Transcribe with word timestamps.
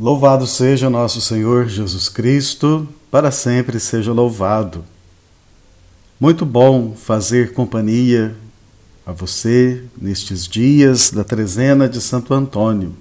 Louvado 0.00 0.46
seja 0.46 0.88
nosso 0.88 1.20
Senhor 1.20 1.66
Jesus 1.68 2.08
Cristo, 2.08 2.86
para 3.10 3.32
sempre 3.32 3.80
seja 3.80 4.12
louvado. 4.12 4.84
Muito 6.20 6.46
bom 6.46 6.94
fazer 6.94 7.52
companhia 7.52 8.36
a 9.04 9.10
você 9.10 9.82
nestes 10.00 10.46
dias 10.46 11.10
da 11.10 11.24
trezena 11.24 11.88
de 11.88 12.00
Santo 12.00 12.32
Antônio. 12.32 12.94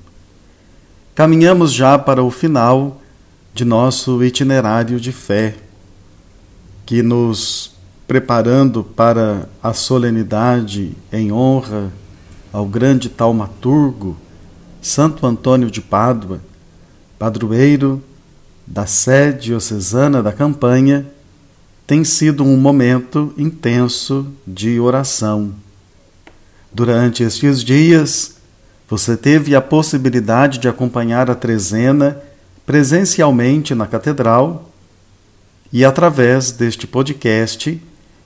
Caminhamos 1.14 1.72
já 1.72 2.00
para 2.00 2.24
o 2.24 2.32
final 2.32 3.00
de 3.54 3.64
nosso 3.64 4.24
itinerário 4.24 5.00
de 5.00 5.12
fé, 5.12 5.56
que 6.84 7.04
nos 7.04 7.76
preparando 8.08 8.84
para 8.84 9.48
a 9.62 9.72
solenidade 9.72 10.98
em 11.14 11.32
honra 11.32 11.94
ao 12.52 12.66
grande 12.66 13.08
taumaturgo 13.08 14.18
Santo 14.82 15.28
Antônio 15.28 15.70
de 15.70 15.80
Pádua, 15.80 16.42
padroeiro 17.18 18.02
da 18.66 18.86
sede 18.86 19.46
diocesana 19.46 20.22
da 20.22 20.32
campanha, 20.32 21.06
tem 21.86 22.04
sido 22.04 22.44
um 22.44 22.58
momento 22.58 23.34
intenso 23.38 24.28
de 24.46 24.80
oração. 24.80 25.54
Durante 26.74 27.24
estes 27.24 27.64
dias, 27.64 28.36
você 28.90 29.16
teve 29.16 29.56
a 29.56 29.62
possibilidade 29.62 30.60
de 30.60 30.68
acompanhar 30.68 31.32
a 31.32 31.36
trezena 31.36 32.22
presencialmente 32.66 33.74
na 33.74 33.88
catedral 33.88 34.70
e 35.72 35.86
através 35.86 36.52
deste 36.52 36.86
podcast 36.86 37.82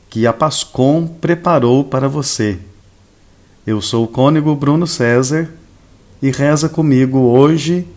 que 0.09 0.25
a 0.25 0.33
Pascom 0.33 1.07
preparou 1.07 1.83
para 1.83 2.07
você. 2.09 2.59
Eu 3.65 3.79
sou 3.79 4.05
o 4.05 4.07
cônego 4.07 4.55
Bruno 4.55 4.87
César 4.87 5.49
e 6.21 6.31
reza 6.31 6.67
comigo 6.67 7.19
hoje 7.19 7.87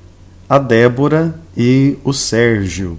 a 0.49 0.59
Débora 0.59 1.35
e 1.57 1.97
o 2.05 2.13
Sérgio. 2.13 2.99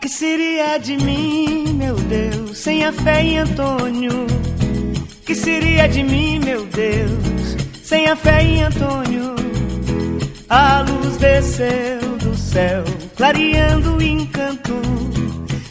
Que 0.00 0.08
seria 0.08 0.78
de 0.78 0.96
mim, 0.96 1.72
meu 1.74 1.94
Deus, 1.96 2.58
sem 2.58 2.84
a 2.84 2.92
fé 2.92 3.22
em 3.22 3.38
Antônio? 3.38 4.26
Que 5.24 5.34
seria 5.34 5.86
de 5.86 6.02
mim, 6.02 6.40
meu 6.40 6.66
Deus, 6.66 7.56
sem 7.82 8.06
a 8.06 8.16
fé 8.16 8.42
em 8.42 8.62
Antônio? 8.62 9.34
A 10.48 10.80
luz 10.82 11.16
desceu 11.16 12.00
do 12.18 12.36
céu, 12.36 12.82
clareando 13.20 13.96
o 13.96 14.02
encanto 14.02 14.80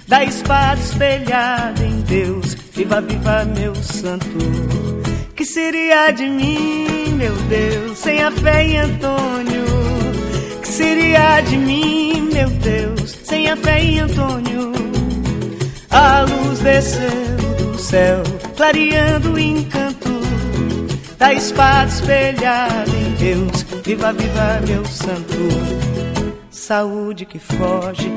da 0.07 0.23
espada 0.23 0.79
espelhada 0.79 1.83
em 1.83 2.01
Deus. 2.01 2.55
Viva, 2.75 3.01
viva, 3.01 3.43
meu 3.43 3.73
santo. 3.73 4.37
Que 5.35 5.43
seria 5.43 6.11
de 6.11 6.29
mim, 6.29 7.15
meu 7.17 7.33
Deus, 7.33 7.97
sem 7.97 8.21
a 8.21 8.29
fé 8.29 8.65
em 8.67 8.77
Antônio? 8.77 9.65
Que 10.61 10.67
seria 10.67 11.41
de 11.41 11.57
mim, 11.57 12.29
meu 12.31 12.51
Deus, 12.51 13.17
sem 13.23 13.49
a 13.49 13.57
fé 13.57 13.83
em 13.83 13.99
Antônio? 13.99 14.71
A 15.89 16.21
luz 16.21 16.59
desceu 16.59 17.35
do 17.57 17.79
céu, 17.79 18.21
clareando 18.55 19.33
o 19.33 19.39
encanto 19.39 20.21
da 21.17 21.33
espada 21.33 21.89
espelhada 21.89 22.91
em 22.91 23.15
Deus. 23.15 23.65
Viva, 23.83 24.13
viva, 24.13 24.61
meu 24.67 24.85
santo. 24.85 26.18
Saúde 26.69 27.25
que 27.25 27.39
foge, 27.39 28.13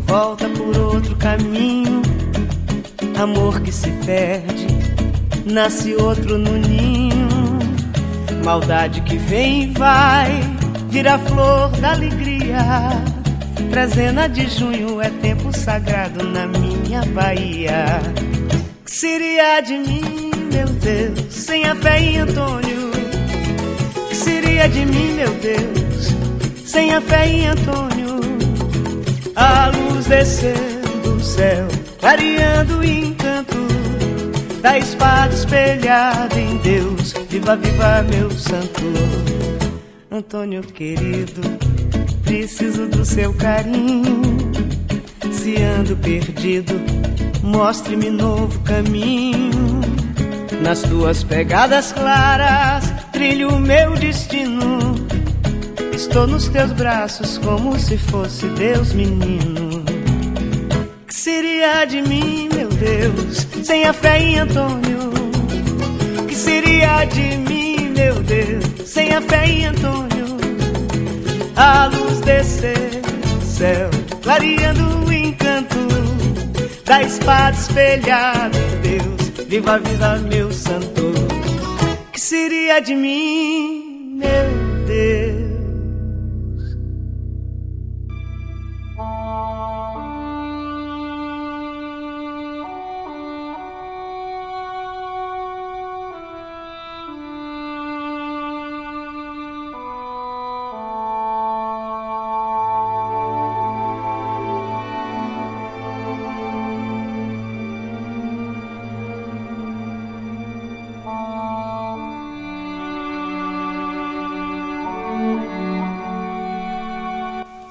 volta 0.00 0.48
por 0.48 0.76
outro 0.76 1.14
caminho. 1.14 2.02
Amor 3.16 3.60
que 3.60 3.70
se 3.70 3.88
perde, 4.04 4.66
nasce 5.46 5.94
outro 5.94 6.36
no 6.36 6.58
ninho. 6.58 7.56
Maldade 8.44 9.00
que 9.02 9.16
vem 9.16 9.62
e 9.62 9.66
vai, 9.74 10.40
vira 10.88 11.16
flor 11.20 11.68
da 11.80 11.92
alegria. 11.92 12.58
Trezena 13.70 14.28
de 14.28 14.48
junho 14.48 15.00
é 15.00 15.10
tempo 15.10 15.56
sagrado 15.56 16.26
na 16.26 16.48
minha 16.48 17.00
Bahia. 17.02 18.00
Que 18.84 18.90
seria 18.90 19.60
de 19.60 19.78
mim, 19.78 20.32
meu 20.52 20.66
Deus, 20.66 21.32
sem 21.32 21.64
a 21.64 21.76
fé 21.76 22.00
em 22.00 22.18
Antônio? 22.18 22.90
Que 24.08 24.16
seria 24.16 24.68
de 24.68 24.84
mim, 24.84 25.12
meu 25.12 25.32
Deus, 25.34 25.83
sem 26.74 26.92
a 26.92 27.00
fé 27.00 27.28
em 27.28 27.46
Antônio? 27.46 28.18
A 29.36 29.68
luz 29.68 30.06
desceu 30.06 30.56
do 31.04 31.20
céu, 31.20 31.68
clareando 32.00 32.78
o 32.78 32.84
encanto 32.84 33.58
da 34.60 34.76
espada 34.76 35.32
espelhada 35.32 36.36
em 36.36 36.56
Deus. 36.56 37.14
Viva, 37.30 37.54
viva, 37.54 38.04
meu 38.10 38.28
santo. 38.32 38.82
Antônio 40.10 40.62
querido, 40.62 41.42
preciso 42.24 42.88
do 42.88 43.04
seu 43.04 43.32
carinho. 43.34 44.34
Se 45.30 45.62
ando 45.62 45.96
perdido, 45.98 46.74
mostre-me 47.40 48.10
novo 48.10 48.58
caminho. 48.62 49.80
Nas 50.60 50.82
tuas 50.82 51.22
pegadas 51.22 51.92
claras, 51.92 52.92
trilho 53.12 53.50
o 53.50 53.60
meu 53.60 53.94
destino. 53.94 54.93
Estou 56.06 56.26
nos 56.26 56.48
teus 56.48 56.70
braços 56.72 57.38
como 57.38 57.80
se 57.80 57.96
fosse 57.96 58.46
Deus 58.48 58.92
menino. 58.92 59.82
Que 61.06 61.14
seria 61.14 61.86
de 61.86 62.02
mim, 62.02 62.50
meu 62.54 62.68
Deus, 62.68 63.46
sem 63.64 63.86
a 63.86 63.92
fé 63.94 64.20
em 64.20 64.38
Antônio? 64.38 65.10
Que 66.28 66.34
seria 66.34 67.06
de 67.06 67.38
mim, 67.38 67.88
meu 67.96 68.22
Deus, 68.22 68.86
sem 68.86 69.14
a 69.14 69.20
fé 69.22 69.46
em 69.46 69.64
Antônio? 69.64 70.36
A 71.56 71.86
luz 71.86 72.20
desceu 72.20 73.00
do 73.38 73.44
céu, 73.46 73.90
clareando 74.22 75.06
o 75.06 75.12
encanto 75.12 75.88
da 76.84 77.02
espada 77.02 77.56
espelhada 77.56 78.58
Deus. 78.82 79.48
Viva 79.48 79.76
a 79.76 79.78
vida, 79.78 80.18
meu 80.18 80.52
santo. 80.52 81.14
Que 82.12 82.20
seria 82.20 82.78
de 82.80 82.94
mim, 82.94 84.18
meu 84.18 84.28
Deus? 84.28 84.63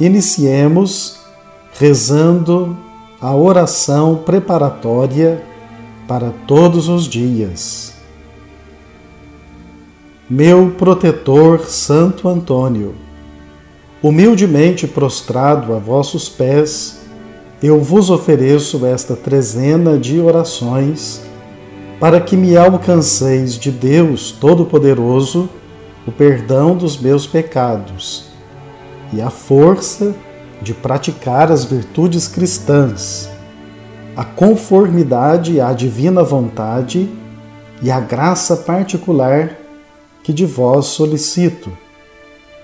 Iniciemos 0.03 1.19
rezando 1.79 2.75
a 3.21 3.33
oração 3.33 4.17
preparatória 4.17 5.41
para 6.05 6.33
todos 6.45 6.89
os 6.89 7.05
dias. 7.05 7.93
Meu 10.29 10.71
protetor 10.71 11.61
Santo 11.67 12.27
Antônio, 12.27 12.95
humildemente 14.01 14.87
prostrado 14.87 15.73
a 15.73 15.79
vossos 15.79 16.27
pés, 16.27 16.99
eu 17.61 17.79
vos 17.79 18.09
ofereço 18.09 18.85
esta 18.85 19.15
trezena 19.15 19.97
de 19.97 20.19
orações 20.19 21.21
para 21.97 22.19
que 22.19 22.35
me 22.35 22.57
alcanceis 22.57 23.57
de 23.57 23.71
Deus 23.71 24.33
Todo-Poderoso 24.33 25.49
o 26.05 26.11
perdão 26.11 26.75
dos 26.75 26.97
meus 26.97 27.25
pecados 27.25 28.32
e 29.13 29.21
a 29.21 29.29
força 29.29 30.15
de 30.61 30.73
praticar 30.73 31.51
as 31.51 31.65
virtudes 31.65 32.27
cristãs, 32.27 33.29
a 34.15 34.23
conformidade 34.23 35.59
à 35.59 35.73
divina 35.73 36.23
vontade 36.23 37.09
e 37.81 37.91
a 37.91 37.99
graça 37.99 38.55
particular 38.55 39.57
que 40.23 40.31
de 40.31 40.45
vós 40.45 40.85
solicito. 40.85 41.71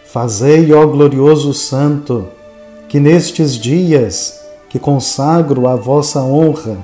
Fazei, 0.06 0.74
ó 0.74 0.86
glorioso 0.88 1.54
Santo, 1.54 2.28
que 2.88 3.00
nestes 3.00 3.54
dias 3.56 4.40
que 4.70 4.80
consagro 4.80 5.68
a 5.68 5.76
vossa 5.76 6.22
honra 6.22 6.78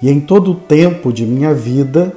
e 0.00 0.10
em 0.10 0.20
todo 0.20 0.52
o 0.52 0.54
tempo 0.54 1.12
de 1.12 1.26
minha 1.26 1.52
vida 1.52 2.12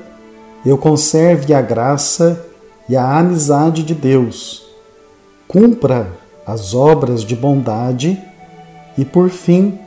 eu 0.66 0.78
conserve 0.78 1.54
a 1.54 1.62
graça 1.62 2.46
e 2.88 2.96
a 2.96 3.18
amizade 3.18 3.84
de 3.84 3.94
Deus. 3.94 4.64
Cumpra 5.48 6.21
as 6.46 6.74
obras 6.74 7.24
de 7.24 7.36
bondade 7.36 8.22
e, 8.98 9.06
por 9.06 9.30
fim, 9.30 9.80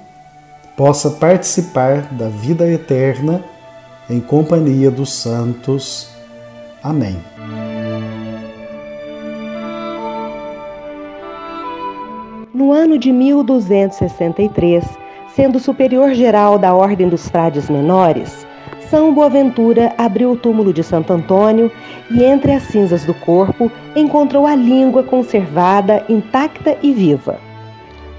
possa 0.76 1.10
participar 1.10 2.12
da 2.12 2.28
vida 2.28 2.70
eterna 2.70 3.44
em 4.08 4.20
companhia 4.20 4.90
dos 4.90 5.12
santos. 5.12 6.10
Amém. 6.82 7.16
No 12.52 12.72
ano 12.72 12.98
de 12.98 13.12
1263, 13.12 14.84
sendo 15.34 15.58
superior 15.58 16.14
geral 16.14 16.58
da 16.58 16.74
Ordem 16.74 17.08
dos 17.08 17.28
Frades 17.28 17.68
Menores, 17.68 18.46
São 18.90 19.14
Boaventura 19.14 19.94
abriu 19.96 20.32
o 20.32 20.36
túmulo 20.36 20.72
de 20.72 20.82
Santo 20.82 21.12
Antônio 21.12 21.70
e, 22.10 22.22
entre 22.22 22.52
as 22.52 22.64
cinzas 22.64 23.04
do 23.04 23.14
corpo, 23.14 23.70
encontrou 23.96 24.46
a 24.46 24.54
língua 24.54 25.02
conservada, 25.02 26.04
intacta 26.08 26.76
e 26.82 26.92
viva. 26.92 27.38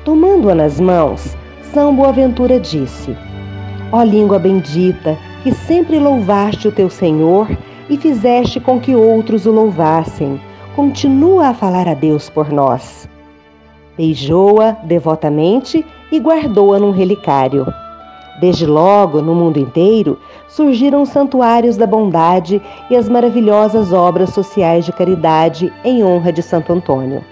Tomando-a 0.04 0.56
nas 0.56 0.80
mãos, 0.80 1.36
São 1.74 1.96
Boaventura 1.96 2.60
disse: 2.60 3.16
Ó 3.92 4.02
língua 4.04 4.40
bendita, 4.40 5.18
que 5.44 5.54
sempre 5.54 6.00
louvaste 6.00 6.68
o 6.68 6.72
teu 6.72 6.90
Senhor 6.90 7.48
e 7.90 7.98
fizeste 7.98 8.60
com 8.60 8.80
que 8.80 8.96
outros 8.96 9.46
o 9.46 9.52
louvassem, 9.52 10.42
continua 10.76 11.50
a 11.50 11.54
falar 11.54 11.88
a 11.88 11.94
Deus 11.94 12.30
por 12.30 12.52
nós. 12.52 13.08
Beijou-a 13.96 14.72
devotamente 14.84 15.86
e 16.12 16.20
guardou-a 16.20 16.80
num 16.80 16.92
relicário. 16.92 17.66
Desde 18.40 18.66
logo, 18.66 19.22
no 19.22 19.34
mundo 19.34 19.58
inteiro, 19.58 20.20
surgiram 20.48 21.06
santuários 21.06 21.78
da 21.78 21.88
bondade 21.88 22.62
e 22.90 22.96
as 22.96 23.10
maravilhosas 23.10 23.92
obras 23.92 24.30
sociais 24.30 24.86
de 24.86 24.92
caridade 24.92 25.72
em 25.84 26.04
honra 26.04 26.32
de 26.32 26.42
Santo 26.42 26.72
Antônio. 26.72 27.24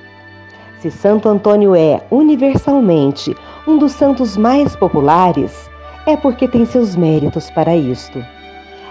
Se 0.80 0.92
Santo 0.92 1.30
Antônio 1.30 1.74
é, 1.76 2.02
universalmente, 2.12 3.36
um 3.66 3.78
dos 3.78 3.94
santos 3.94 4.36
mais 4.36 4.76
populares, 4.76 5.70
é 6.06 6.18
porque 6.18 6.48
tem 6.48 6.66
seus 6.66 6.96
méritos 6.96 7.50
para 7.50 7.76
isto. 7.76 8.24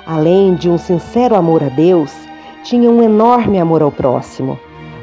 Além 0.06 0.54
de 0.54 0.70
um 0.70 0.78
sincero 0.78 1.34
amor 1.34 1.62
a 1.62 1.69
Deus, 1.69 2.12
tinha 2.64 2.90
um 2.90 3.02
enorme 3.02 3.60
amor 3.60 3.82
ao 3.82 3.92
próximo. 3.92 4.58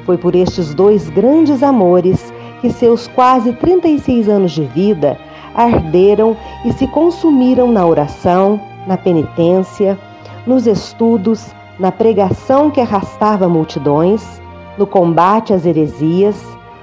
Foi 0.05 0.17
por 0.17 0.33
estes 0.33 0.73
dois 0.73 1.09
grandes 1.09 1.61
amores 1.61 2.33
que 2.61 2.71
seus 2.71 3.07
quase 3.07 3.53
36 3.53 4.27
anos 4.27 4.51
de 4.51 4.63
vida 4.63 5.17
arderam 5.53 6.35
e 6.65 6.73
se 6.73 6.87
consumiram 6.87 7.71
na 7.71 7.85
oração, 7.85 8.59
na 8.87 8.97
penitência, 8.97 9.97
nos 10.45 10.67
estudos, 10.67 11.53
na 11.79 11.91
pregação 11.91 12.69
que 12.69 12.81
arrastava 12.81 13.47
multidões, 13.47 14.41
no 14.77 14.87
combate 14.87 15.53
às 15.53 15.65
heresias, 15.65 16.41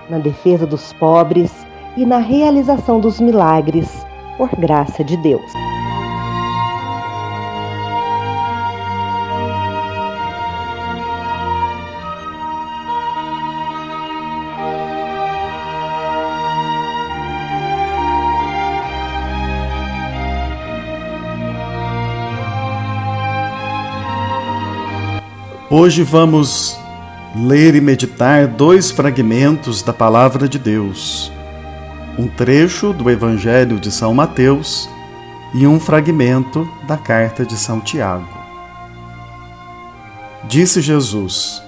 na 0.09 0.19
defesa 0.19 0.67
dos 0.67 0.93
pobres 0.95 1.67
e 1.97 2.05
na 2.05 2.19
realização 2.19 3.01
dos 3.01 3.21
milagres, 3.21 4.07
por 4.37 4.51
graça 4.57 5.03
de 5.03 5.17
Deus. 5.17 5.76
Hoje 25.69 26.05
vamos 26.05 26.79
ler 27.35 27.75
e 27.75 27.81
meditar 27.81 28.47
dois 28.47 28.93
fragmentos 28.93 29.83
da 29.83 29.93
Palavra 29.93 30.49
de 30.49 30.61
Deus. 30.61 31.33
Um 32.17 32.29
trecho 32.29 32.93
do 32.93 33.11
Evangelho 33.11 33.81
de 33.81 33.91
São 33.91 34.15
Mateus 34.15 34.89
e 35.53 35.67
um 35.67 35.81
fragmento 35.81 36.69
da 36.87 36.97
carta 36.97 37.45
de 37.45 37.57
São 37.57 37.81
Tiago. 37.81 38.29
Disse 40.45 40.81
Jesus: 40.81 41.61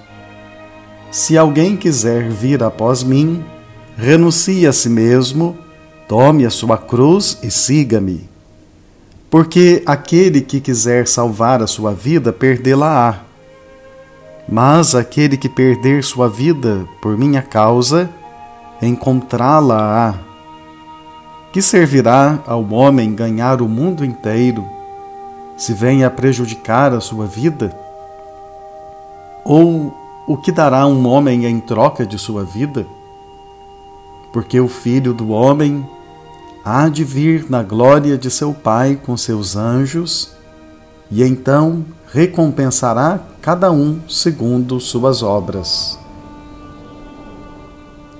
Se 1.11 1.37
alguém 1.37 1.75
quiser 1.75 2.29
vir 2.29 2.63
após 2.63 3.03
mim, 3.03 3.43
renuncie 3.97 4.65
a 4.65 4.71
si 4.71 4.89
mesmo, 4.89 5.57
tome 6.07 6.45
a 6.45 6.49
sua 6.49 6.77
cruz 6.77 7.37
e 7.43 7.51
siga-me. 7.51 8.29
Porque 9.29 9.83
aquele 9.85 10.39
que 10.39 10.61
quiser 10.61 11.05
salvar 11.05 11.61
a 11.61 11.67
sua 11.67 11.93
vida, 11.93 12.31
perdê-la-á 12.31 13.27
mas 14.51 14.95
aquele 14.95 15.37
que 15.37 15.47
perder 15.47 16.03
sua 16.03 16.27
vida 16.27 16.87
por 17.01 17.17
minha 17.17 17.41
causa, 17.41 18.09
encontrá-la-á. 18.81 20.15
Que 21.53 21.61
servirá 21.61 22.39
ao 22.47 22.63
homem 22.71 23.13
ganhar 23.13 23.61
o 23.61 23.67
mundo 23.67 24.03
inteiro, 24.03 24.65
se 25.55 25.73
vem 25.73 26.03
a 26.03 26.09
prejudicar 26.09 26.93
a 26.93 26.99
sua 26.99 27.25
vida? 27.25 27.75
Ou 29.45 29.93
o 30.27 30.37
que 30.37 30.51
dará 30.51 30.85
um 30.87 31.07
homem 31.07 31.45
em 31.45 31.59
troca 31.59 32.05
de 32.05 32.17
sua 32.17 32.43
vida? 32.43 32.87
Porque 34.31 34.59
o 34.59 34.67
filho 34.67 35.13
do 35.13 35.29
homem 35.29 35.87
há 36.63 36.87
de 36.87 37.03
vir 37.03 37.45
na 37.49 37.63
glória 37.63 38.17
de 38.17 38.29
seu 38.29 38.53
Pai 38.53 38.99
com 39.03 39.17
seus 39.17 39.55
anjos, 39.55 40.31
e 41.11 41.23
então 41.23 41.83
recompensará 42.11 43.19
cada 43.39 43.71
um 43.71 43.99
segundo 44.07 44.79
suas 44.79 45.21
obras. 45.21 45.99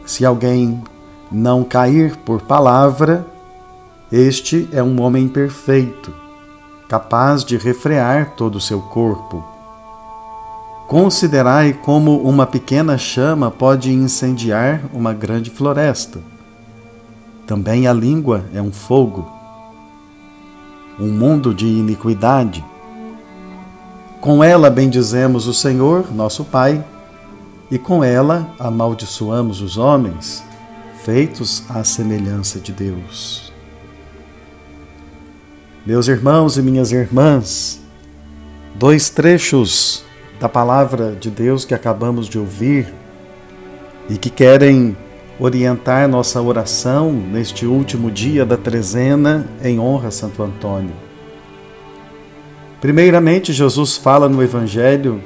Se 0.05 0.25
alguém 0.25 0.83
não 1.31 1.63
cair 1.63 2.15
por 2.17 2.41
palavra, 2.41 3.25
este 4.11 4.69
é 4.71 4.81
um 4.81 5.01
homem 5.01 5.27
perfeito, 5.27 6.13
capaz 6.87 7.43
de 7.43 7.57
refrear 7.57 8.35
todo 8.35 8.55
o 8.55 8.61
seu 8.61 8.79
corpo. 8.79 9.43
Considerai 10.87 11.73
como 11.73 12.17
uma 12.21 12.45
pequena 12.45 12.97
chama 12.97 13.51
pode 13.51 13.91
incendiar 13.91 14.83
uma 14.93 15.13
grande 15.13 15.49
floresta. 15.49 16.19
Também 17.45 17.87
a 17.87 17.93
língua 17.93 18.45
é 18.53 18.61
um 18.61 18.71
fogo, 18.71 19.27
um 20.99 21.07
mundo 21.07 21.53
de 21.53 21.65
iniquidade 21.65 22.63
com 24.21 24.43
ela 24.43 24.69
bendizemos 24.69 25.47
o 25.47 25.53
Senhor, 25.53 26.13
nosso 26.13 26.43
Pai, 26.43 26.83
e 27.71 27.77
com 27.77 28.03
ela 28.03 28.53
amaldiçoamos 28.59 29.61
os 29.61 29.77
homens, 29.77 30.43
feitos 31.03 31.63
à 31.69 31.83
semelhança 31.83 32.59
de 32.59 32.73
Deus. 32.73 33.53
Meus 35.85 36.07
irmãos 36.07 36.57
e 36.57 36.61
minhas 36.61 36.91
irmãs, 36.91 37.79
dois 38.75 39.09
trechos 39.09 40.03
da 40.39 40.49
palavra 40.49 41.15
de 41.15 41.29
Deus 41.29 41.63
que 41.63 41.73
acabamos 41.73 42.27
de 42.27 42.37
ouvir 42.37 42.93
e 44.09 44.17
que 44.17 44.29
querem 44.29 44.97
orientar 45.39 46.07
nossa 46.09 46.41
oração 46.41 47.11
neste 47.11 47.65
último 47.65 48.11
dia 48.11 48.45
da 48.45 48.57
trezena 48.57 49.47
em 49.63 49.79
honra 49.79 50.09
a 50.09 50.11
Santo 50.11 50.43
Antônio. 50.43 51.08
Primeiramente, 52.81 53.51
Jesus 53.51 53.97
fala 53.97 54.29
no 54.29 54.41
Evangelho 54.41 55.21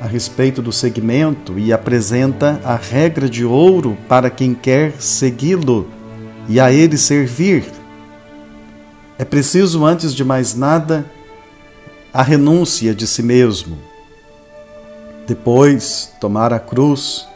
a 0.00 0.06
respeito 0.06 0.60
do 0.60 0.72
segmento 0.72 1.58
e 1.58 1.72
apresenta 1.72 2.60
a 2.64 2.74
regra 2.76 3.28
de 3.28 3.44
ouro 3.44 3.96
para 4.08 4.30
quem 4.30 4.54
quer 4.54 5.00
segui-lo 5.00 5.88
e 6.48 6.58
a 6.58 6.72
ele 6.72 6.96
servir. 6.96 7.64
É 9.16 9.24
preciso, 9.24 9.84
antes 9.84 10.14
de 10.14 10.24
mais 10.24 10.54
nada, 10.54 11.04
a 12.12 12.22
renúncia 12.22 12.94
de 12.94 13.06
si 13.06 13.22
mesmo. 13.22 13.78
Depois, 15.26 16.12
tomar 16.20 16.52
a 16.52 16.58
cruz 16.58 17.28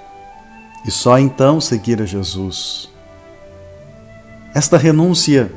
e 0.87 0.90
só 0.90 1.19
então 1.19 1.61
seguir 1.61 2.00
a 2.00 2.07
Jesus. 2.07 2.88
Esta 4.54 4.76
renúncia, 4.76 5.52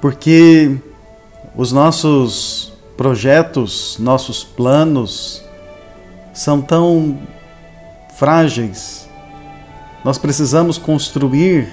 porque 0.00 0.76
os 1.56 1.72
nossos 1.72 2.72
projetos, 3.02 3.96
nossos 3.98 4.44
planos 4.44 5.42
são 6.32 6.62
tão 6.62 7.18
frágeis. 8.14 9.08
Nós 10.04 10.18
precisamos 10.18 10.78
construir 10.78 11.68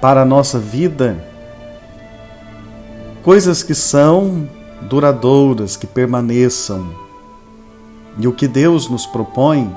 para 0.00 0.22
a 0.22 0.24
nossa 0.24 0.56
vida 0.56 1.18
coisas 3.24 3.64
que 3.64 3.74
são 3.74 4.48
duradouras, 4.82 5.76
que 5.76 5.84
permaneçam. 5.84 6.94
E 8.20 8.28
o 8.28 8.32
que 8.32 8.46
Deus 8.46 8.88
nos 8.88 9.04
propõe 9.04 9.74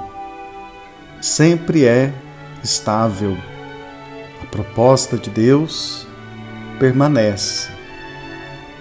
sempre 1.19 1.83
é 1.83 2.13
estável. 2.63 3.35
A 4.43 4.45
proposta 4.51 5.17
de 5.17 5.31
Deus 5.31 6.05
permanece 6.77 7.80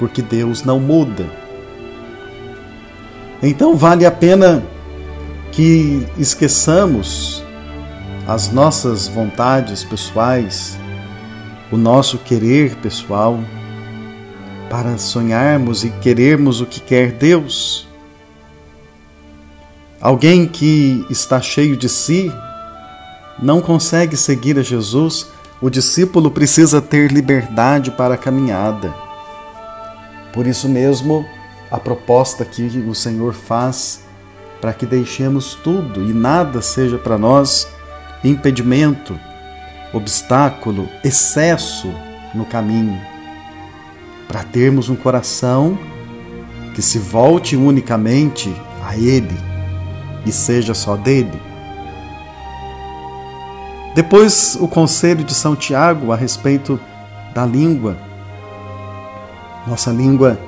porque 0.00 0.20
Deus 0.20 0.64
não 0.64 0.80
muda. 0.80 1.30
Então 3.40 3.76
vale 3.76 4.04
a 4.04 4.10
pena 4.10 4.64
que 5.52 6.04
esqueçamos 6.18 7.44
as 8.26 8.50
nossas 8.50 9.06
vontades 9.06 9.84
pessoais 9.84 10.76
o 11.70 11.76
nosso 11.76 12.18
querer 12.18 12.74
pessoal, 12.76 13.38
para 14.68 14.98
sonharmos 14.98 15.84
e 15.84 15.90
querermos 15.90 16.60
o 16.60 16.66
que 16.66 16.80
quer 16.80 17.12
Deus. 17.12 17.88
Alguém 20.00 20.46
que 20.46 21.04
está 21.10 21.40
cheio 21.40 21.76
de 21.76 21.88
si 21.88 22.32
não 23.40 23.60
consegue 23.60 24.16
seguir 24.16 24.58
a 24.58 24.62
Jesus, 24.62 25.28
o 25.60 25.70
discípulo 25.70 26.30
precisa 26.30 26.80
ter 26.80 27.12
liberdade 27.12 27.90
para 27.90 28.14
a 28.14 28.18
caminhada. 28.18 28.92
Por 30.32 30.46
isso 30.46 30.68
mesmo, 30.68 31.26
a 31.70 31.78
proposta 31.78 32.44
que 32.44 32.62
o 32.62 32.94
Senhor 32.94 33.34
faz 33.34 34.02
para 34.60 34.72
que 34.72 34.84
deixemos 34.84 35.54
tudo 35.54 36.02
e 36.02 36.12
nada 36.12 36.60
seja 36.60 36.98
para 36.98 37.16
nós 37.16 37.68
impedimento, 38.22 39.18
obstáculo, 39.92 40.88
excesso 41.02 41.92
no 42.34 42.44
caminho, 42.44 43.00
para 44.28 44.44
termos 44.44 44.88
um 44.88 44.96
coração 44.96 45.78
que 46.74 46.82
se 46.82 46.98
volte 46.98 47.56
unicamente 47.56 48.54
a 48.84 48.96
Ele 48.96 49.36
e 50.26 50.30
seja 50.30 50.74
só 50.74 50.96
dele. 50.96 51.40
Depois, 53.94 54.56
o 54.60 54.68
conselho 54.68 55.24
de 55.24 55.34
São 55.34 55.56
Tiago 55.56 56.12
a 56.12 56.16
respeito 56.16 56.78
da 57.34 57.44
língua. 57.44 57.96
Nossa 59.66 59.90
língua 59.90 60.38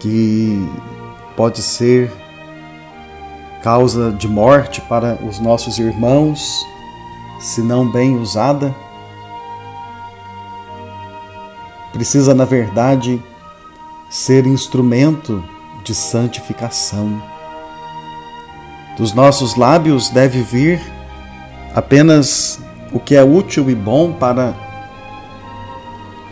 que 0.00 0.68
pode 1.36 1.60
ser 1.62 2.12
causa 3.62 4.12
de 4.12 4.28
morte 4.28 4.80
para 4.82 5.18
os 5.26 5.40
nossos 5.40 5.78
irmãos, 5.78 6.66
se 7.40 7.62
não 7.62 7.90
bem 7.90 8.16
usada. 8.16 8.74
Precisa, 11.92 12.34
na 12.34 12.44
verdade, 12.44 13.22
ser 14.10 14.46
instrumento 14.46 15.42
de 15.82 15.94
santificação. 15.94 17.22
Dos 18.96 19.12
nossos 19.12 19.56
lábios 19.56 20.08
deve 20.10 20.42
vir 20.42 20.80
apenas 21.74 22.60
o 22.92 23.00
que 23.00 23.16
é 23.16 23.24
útil 23.24 23.68
e 23.68 23.74
bom 23.74 24.12
para 24.12 24.54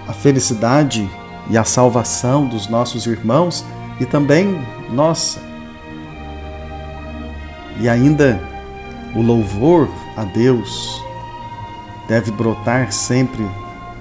a 0.07 0.13
felicidade 0.13 1.11
e 1.51 1.59
a 1.59 1.65
salvação 1.65 2.47
dos 2.47 2.69
nossos 2.69 3.07
irmãos 3.07 3.65
e 4.01 4.07
também 4.07 4.59
nossa 4.91 5.53
e 7.81 7.89
ainda 7.89 8.41
o 9.15 9.23
louvor 9.23 9.89
a 10.17 10.25
Deus 10.25 11.03
deve 12.09 12.31
brotar 12.31 12.93
sempre 12.93 13.45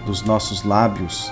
dos 0.06 0.22
nossos 0.24 0.64
lábios. 0.64 1.32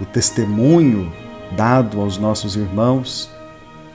O 0.00 0.04
testemunho 0.04 1.12
dado 1.56 2.00
aos 2.00 2.18
nossos 2.18 2.56
irmãos 2.56 3.30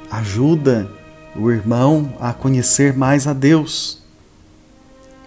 ajuda 0.10 0.90
o 1.36 1.52
irmão 1.52 2.14
a 2.20 2.34
conhecer 2.34 2.96
mais 2.96 3.28
a 3.28 3.34
Deus. 3.34 4.02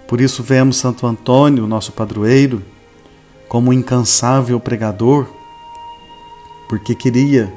Por 0.06 0.20
isso 0.20 0.42
vemos 0.42 0.76
Santo 0.76 1.06
Antônio, 1.06 1.66
nosso 1.66 1.92
padroeiro, 1.92 2.62
como 3.49 3.73
incansável 3.73 4.59
pregador, 4.59 5.26
porque 6.69 6.95
queria 6.95 7.53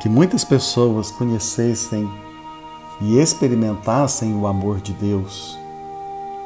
que 0.00 0.08
muitas 0.08 0.44
pessoas 0.44 1.10
conhecessem 1.10 2.10
e 3.00 3.18
experimentassem 3.18 4.34
o 4.34 4.46
amor 4.46 4.80
de 4.80 4.92
Deus. 4.92 5.58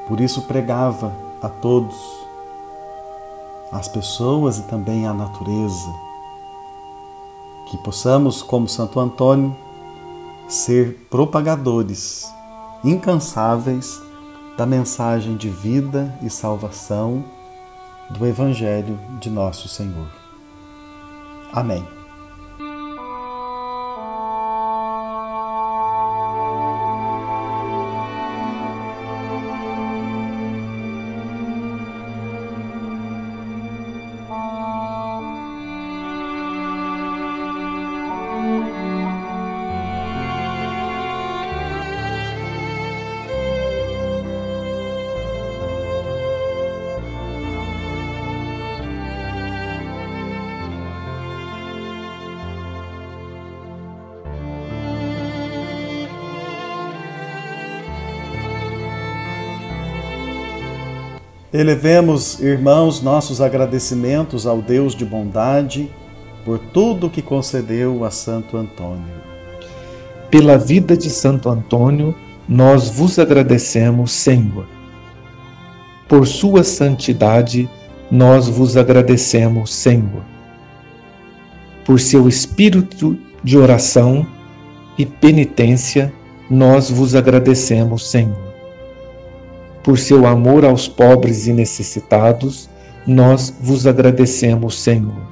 Por 0.07 0.21
isso 0.21 0.43
pregava 0.43 1.17
a 1.43 1.49
todos, 1.49 1.97
às 3.73 3.89
pessoas 3.89 4.59
e 4.59 4.63
também 4.65 5.07
à 5.07 5.15
natureza, 5.15 5.93
que 7.71 7.79
possamos, 7.79 8.43
como 8.43 8.69
Santo 8.69 8.99
Antônio, 8.99 9.57
ser 10.49 11.07
propagadores 11.09 12.27
incansáveis 12.83 14.01
da 14.57 14.67
mensagem 14.67 15.37
de 15.37 15.49
vida 15.49 16.19
e 16.21 16.29
salvação 16.29 17.25
do 18.11 18.27
Evangelho 18.27 18.99
de 19.21 19.31
nosso 19.31 19.69
Senhor. 19.69 20.09
Amém. 21.53 22.00
Elevemos, 61.53 62.39
irmãos, 62.39 63.03
nossos 63.03 63.41
agradecimentos 63.41 64.47
ao 64.47 64.63
Deus 64.63 64.95
de 64.95 65.05
bondade 65.05 65.91
por 66.45 66.61
tudo 66.61 67.11
que 67.11 67.21
concedeu 67.21 68.05
a 68.05 68.11
Santo 68.11 68.57
Antônio. 68.57 69.21
Pela 70.31 70.57
vida 70.57 70.97
de 70.97 71.11
Santo 71.11 71.49
Antônio, 71.49 72.15
nós 72.49 72.89
vos 72.89 73.19
agradecemos, 73.19 74.13
Senhor. 74.13 74.65
Por 76.09 76.25
sua 76.25 76.63
santidade, 76.63 77.69
nós 78.09 78.49
vos 78.49 78.77
agradecemos, 78.77 79.75
Senhor. 79.75 80.23
Por 81.85 81.99
seu 81.99 82.29
espírito 82.29 83.19
de 83.43 83.59
oração 83.59 84.25
e 84.97 85.05
penitência, 85.05 86.13
nós 86.49 86.89
vos 86.89 87.17
agradecemos, 87.17 88.09
Senhor 88.09 88.50
por 89.83 89.99
seu 89.99 90.27
amor 90.27 90.65
aos 90.65 90.87
pobres 90.87 91.47
e 91.47 91.53
necessitados, 91.53 92.69
nós 93.07 93.53
vos 93.61 93.87
agradecemos, 93.87 94.83
Senhor. 94.83 95.29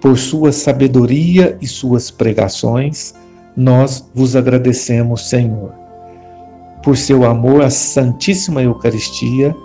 Por 0.00 0.18
sua 0.18 0.52
sabedoria 0.52 1.56
e 1.60 1.66
suas 1.66 2.10
pregações, 2.10 3.14
nós 3.56 4.08
vos 4.14 4.36
agradecemos, 4.36 5.28
Senhor. 5.28 5.72
Por 6.82 6.96
seu 6.96 7.24
amor 7.24 7.62
à 7.62 7.70
Santíssima 7.70 8.62
Eucaristia, 8.62 9.56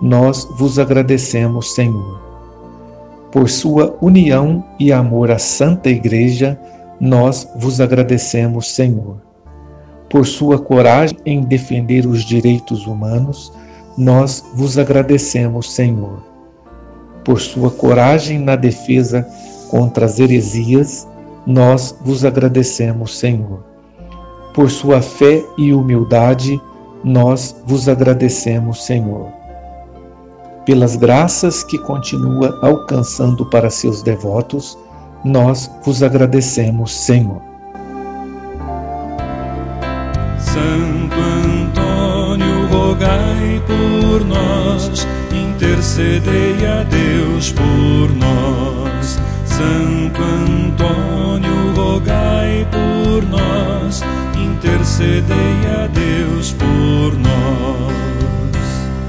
nós 0.00 0.44
vos 0.56 0.78
agradecemos, 0.78 1.74
Senhor. 1.74 2.20
Por 3.32 3.50
sua 3.50 3.96
união 4.00 4.64
e 4.78 4.92
amor 4.92 5.30
à 5.30 5.38
Santa 5.38 5.90
Igreja, 5.90 6.58
nós 7.00 7.48
vos 7.56 7.80
agradecemos, 7.80 8.70
Senhor 8.74 9.27
por 10.08 10.26
sua 10.26 10.58
coragem 10.58 11.18
em 11.26 11.42
defender 11.42 12.06
os 12.06 12.22
direitos 12.22 12.86
humanos, 12.86 13.52
nós 13.96 14.44
vos 14.54 14.78
agradecemos, 14.78 15.72
Senhor. 15.72 16.22
Por 17.24 17.40
sua 17.40 17.70
coragem 17.70 18.38
na 18.38 18.56
defesa 18.56 19.26
contra 19.70 20.06
as 20.06 20.18
heresias, 20.18 21.06
nós 21.46 21.94
vos 22.04 22.24
agradecemos, 22.24 23.18
Senhor. 23.18 23.64
Por 24.54 24.70
sua 24.70 25.02
fé 25.02 25.44
e 25.58 25.72
humildade, 25.72 26.60
nós 27.04 27.54
vos 27.66 27.88
agradecemos, 27.88 28.84
Senhor. 28.84 29.28
Pelas 30.64 30.96
graças 30.96 31.62
que 31.64 31.78
continua 31.78 32.58
alcançando 32.62 33.44
para 33.46 33.70
seus 33.70 34.02
devotos, 34.02 34.78
nós 35.24 35.70
vos 35.84 36.02
agradecemos, 36.02 36.94
Senhor. 36.94 37.47
Por 44.18 44.24
nós, 44.24 45.06
intercedei 45.32 46.66
a 46.66 46.82
Deus 46.82 47.52
por 47.52 48.10
nós. 48.16 49.20
Santo 49.44 50.20
Antônio, 50.22 51.72
rogai 51.76 52.66
por 52.70 53.22
nós, 53.28 54.02
intercedei 54.36 55.56
a 55.82 55.86
Deus 55.86 56.52
por 56.52 57.16
nós. 57.18 57.94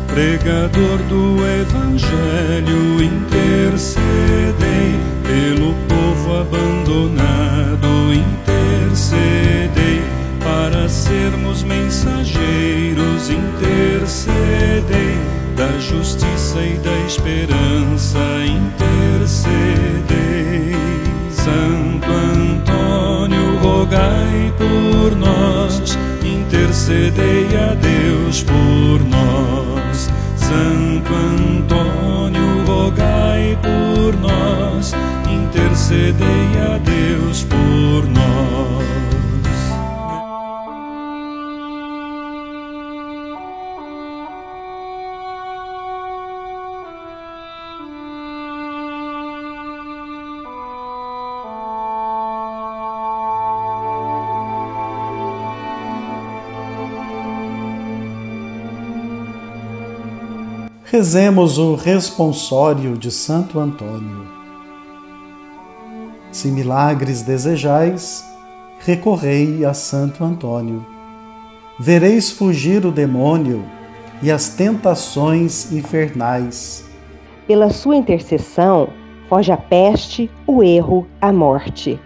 Pregador 0.07 0.97
do 1.09 1.37
Evangelho, 1.61 3.01
intercedei 3.01 4.99
pelo 5.23 5.73
povo 5.87 6.37
abandonado, 6.41 8.13
intercedei 8.13 10.03
para 10.43 10.87
sermos 10.87 11.63
mensageiros, 11.63 12.58
Intercedei 12.99 13.37
intercedem 13.37 15.19
da 15.55 15.79
justiça 15.79 16.61
e 16.61 16.77
da 16.79 16.97
esperança 17.05 18.19
intercedem 18.45 19.59
Santo 21.31 22.09
Antônio 22.11 23.57
rogai 23.59 24.53
por 24.57 25.15
nós 25.15 25.97
intercedei 26.69 27.47
a 27.55 27.73
Deus 27.75 28.43
por 28.43 29.07
nós. 29.07 30.09
Santo 30.35 31.13
Antônio 31.13 32.65
rogai 32.65 33.57
por 33.61 34.19
nós 34.19 34.93
intercedei 35.29 36.49
a 36.65 36.77
Deus 36.77 36.88
Rezemos 60.91 61.59
o 61.59 61.75
responsório 61.75 62.97
de 62.97 63.11
Santo 63.11 63.59
Antônio. 63.59 64.25
Se 66.31 66.47
milagres 66.47 67.21
desejais, 67.21 68.25
recorrei 68.79 69.63
a 69.65 69.75
Santo 69.75 70.23
Antônio. 70.23 70.83
Vereis 71.79 72.31
fugir 72.31 72.87
o 72.87 72.91
demônio 72.91 73.63
e 74.23 74.31
as 74.31 74.49
tentações 74.49 75.71
infernais. 75.71 76.89
Pela 77.45 77.69
sua 77.69 77.95
intercessão, 77.95 78.89
foge 79.29 79.51
a 79.51 79.57
peste, 79.57 80.27
o 80.47 80.63
erro, 80.63 81.05
a 81.21 81.31
morte. 81.31 81.99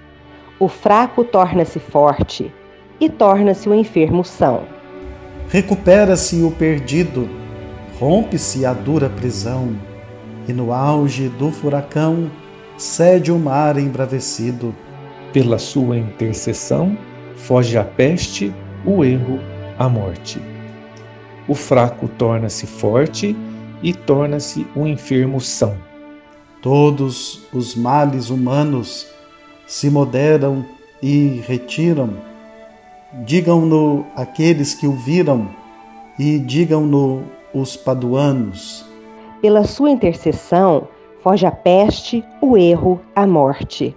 O 0.60 0.68
fraco 0.68 1.24
torna-se 1.24 1.80
forte 1.80 2.54
e 3.00 3.08
torna-se 3.08 3.70
o 3.70 3.74
enfermo 3.74 4.25
são. 4.25 4.63
Recupera-se 5.48 6.44
o 6.44 6.52
perdido 6.52 7.43
Rompe-se 8.00 8.66
a 8.66 8.74
dura 8.74 9.10
prisão, 9.10 9.76
e 10.48 10.54
no 10.54 10.74
auge 10.74 11.30
do 11.30 11.52
furacão 11.52 12.30
cede 12.78 13.32
o 13.32 13.40
mar 13.40 13.78
embravecido. 13.78 14.76
Pela 15.32 15.58
sua 15.58 15.98
intercessão, 15.98 16.98
foge 17.36 17.78
a 17.78 17.84
peste, 17.84 18.54
o 18.86 19.04
erro, 19.04 19.40
a 19.78 19.88
morte. 19.90 20.42
O 21.48 21.56
fraco 21.56 22.08
torna-se 22.08 22.66
forte 22.66 23.36
e 23.82 23.94
torna-se 23.94 24.66
o 24.76 24.86
enfermo 24.88 25.40
são. 25.42 25.76
Todos 26.62 27.44
os 27.54 27.76
males 27.76 28.30
humanos 28.30 29.08
se 29.68 29.90
moderam 29.90 30.66
e 31.02 31.42
retiram. 31.46 32.12
Digam-no 33.26 34.06
aqueles 34.16 34.74
que 34.74 34.88
o 34.88 34.94
viram 34.94 35.50
e 36.18 36.40
digam-no 36.40 37.24
os 37.53 37.75
paduanos. 37.75 38.86
Pela 39.41 39.65
sua 39.65 39.89
intercessão, 39.89 40.88
foge 41.22 41.45
a 41.45 41.51
peste, 41.51 42.24
o 42.41 42.57
erro, 42.57 43.00
a 43.15 43.27
morte. 43.27 43.95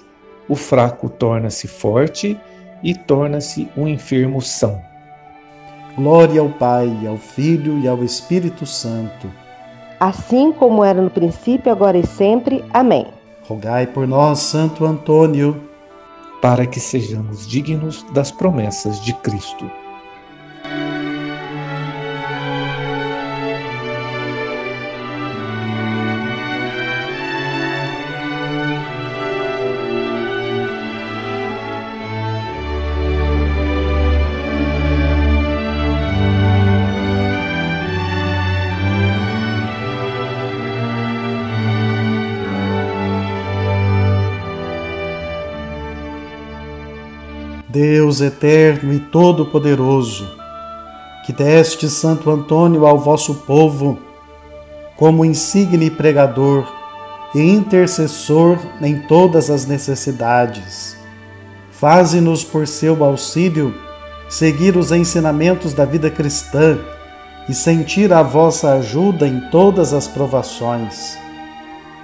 O 0.48 0.54
fraco 0.54 1.08
torna-se 1.08 1.66
forte 1.66 2.38
e 2.82 2.94
torna-se 2.94 3.68
o 3.76 3.88
enfermo 3.88 4.40
são. 4.40 4.80
Glória 5.96 6.40
ao 6.40 6.48
Pai, 6.50 6.90
ao 7.06 7.16
Filho 7.16 7.78
e 7.78 7.88
ao 7.88 8.04
Espírito 8.04 8.66
Santo. 8.66 9.30
Assim 9.98 10.52
como 10.52 10.84
era 10.84 11.00
no 11.00 11.08
princípio, 11.08 11.72
agora 11.72 11.96
e 11.96 12.06
sempre. 12.06 12.62
Amém. 12.72 13.06
Rogai 13.48 13.86
por 13.86 14.06
nós, 14.06 14.40
Santo 14.40 14.84
Antônio, 14.84 15.60
para 16.42 16.66
que 16.66 16.78
sejamos 16.78 17.46
dignos 17.46 18.04
das 18.12 18.30
promessas 18.30 19.02
de 19.02 19.14
Cristo. 19.14 19.64
Deus 47.76 48.22
eterno 48.22 48.90
e 48.90 48.98
todo-poderoso, 48.98 50.26
que 51.26 51.30
deste 51.30 51.90
Santo 51.90 52.30
Antônio 52.30 52.86
ao 52.86 52.98
vosso 52.98 53.34
povo 53.34 53.98
como 54.96 55.26
insigne 55.26 55.90
pregador 55.90 56.66
e 57.34 57.40
intercessor 57.40 58.56
em 58.80 59.00
todas 59.00 59.50
as 59.50 59.66
necessidades. 59.66 60.96
Faze-nos 61.70 62.42
por 62.42 62.66
seu 62.66 63.04
auxílio 63.04 63.74
seguir 64.26 64.74
os 64.74 64.90
ensinamentos 64.90 65.74
da 65.74 65.84
vida 65.84 66.10
cristã 66.10 66.78
e 67.46 67.52
sentir 67.52 68.10
a 68.10 68.22
vossa 68.22 68.72
ajuda 68.72 69.28
em 69.28 69.38
todas 69.50 69.92
as 69.92 70.08
provações. 70.08 71.18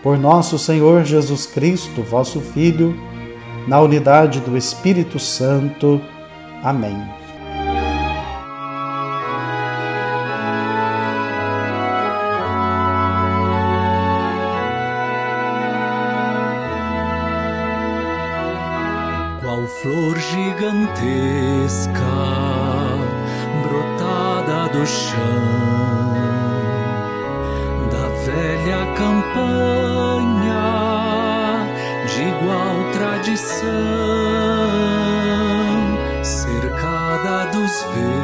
Por 0.02 0.18
nosso 0.18 0.58
Senhor 0.58 1.02
Jesus 1.02 1.46
Cristo, 1.46 2.02
vosso 2.02 2.40
Filho, 2.40 2.94
na 3.66 3.80
unidade 3.80 4.40
do 4.40 4.56
Espírito 4.56 5.18
Santo. 5.18 6.00
Amém. 6.62 6.96
Qual 19.40 19.66
flor 19.66 20.18
gigantesca 20.18 21.92
brotada 23.62 24.68
do 24.72 24.86
chão 24.86 26.12
da 27.90 28.08
velha 28.24 28.86
campanha 28.96 30.21
tradição, 33.32 33.72
cercada 36.22 37.46
dos 37.50 37.82
verdes 37.94 38.21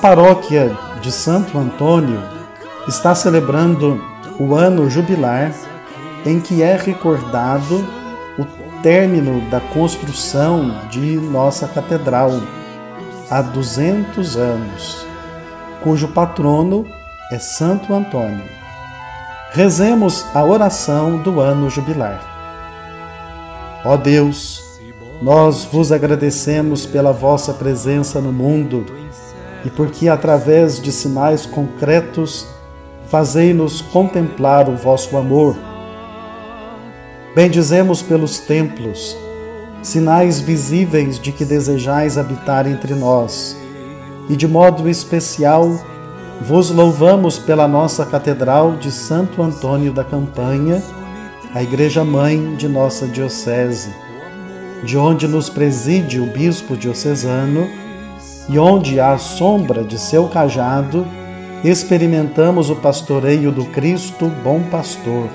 paróquia 0.00 0.74
de 1.02 1.12
Santo 1.12 1.58
Antônio 1.58 2.22
está 2.88 3.14
celebrando 3.14 4.02
o 4.38 4.54
ano 4.54 4.88
jubilar 4.88 5.52
em 6.24 6.40
que 6.40 6.62
é 6.62 6.74
recordado 6.74 7.86
o 8.38 8.46
término 8.82 9.42
da 9.50 9.60
construção 9.60 10.88
de 10.88 11.16
nossa 11.16 11.68
catedral 11.68 12.30
há 13.30 13.42
200 13.42 14.36
anos, 14.36 15.06
cujo 15.82 16.08
patrono 16.08 16.86
é 17.30 17.38
Santo 17.38 17.92
Antônio. 17.92 18.44
Rezemos 19.52 20.24
a 20.34 20.42
oração 20.42 21.18
do 21.18 21.40
ano 21.40 21.68
jubilar. 21.68 22.22
Ó 23.84 23.98
Deus, 23.98 24.80
nós 25.20 25.64
vos 25.64 25.92
agradecemos 25.92 26.86
pela 26.86 27.12
vossa 27.12 27.52
presença 27.52 28.18
no 28.20 28.32
mundo 28.32 28.86
e 29.64 29.70
porque, 29.70 30.08
através 30.08 30.80
de 30.80 30.90
sinais 30.92 31.46
concretos, 31.46 32.46
fazei-nos 33.08 33.80
contemplar 33.80 34.68
o 34.68 34.76
vosso 34.76 35.16
amor 35.16 35.56
Bendizemos 37.32 38.02
pelos 38.02 38.40
templos, 38.40 39.16
sinais 39.84 40.40
visíveis 40.40 41.16
de 41.16 41.30
que 41.30 41.44
desejais 41.44 42.18
habitar 42.18 42.66
entre 42.66 42.92
nós. 42.92 43.56
E 44.28 44.34
de 44.34 44.48
modo 44.48 44.88
especial, 44.88 45.70
vos 46.40 46.70
louvamos 46.70 47.38
pela 47.38 47.68
nossa 47.68 48.04
Catedral 48.04 48.72
de 48.72 48.90
Santo 48.90 49.44
Antônio 49.44 49.92
da 49.92 50.02
Campanha, 50.02 50.82
a 51.54 51.62
Igreja 51.62 52.02
Mãe 52.02 52.56
de 52.56 52.66
nossa 52.66 53.06
Diocese, 53.06 53.94
de 54.82 54.98
onde 54.98 55.28
nos 55.28 55.48
preside 55.48 56.18
o 56.18 56.26
Bispo 56.26 56.76
Diocesano 56.76 57.68
e 58.50 58.58
onde, 58.58 58.98
à 58.98 59.16
sombra 59.16 59.84
de 59.84 59.98
seu 59.98 60.28
cajado, 60.28 61.06
experimentamos 61.62 62.68
o 62.68 62.76
pastoreio 62.76 63.52
do 63.52 63.64
Cristo 63.66 64.30
Bom 64.42 64.62
Pastor. 64.70 65.28